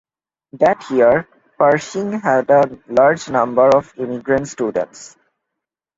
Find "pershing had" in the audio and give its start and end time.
1.59-2.49